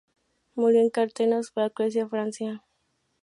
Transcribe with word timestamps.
Murió 0.55 0.81
en 0.81 0.89
Carpentras, 0.89 1.53
Vaucluse, 1.53 2.07
Francia. 2.07 2.63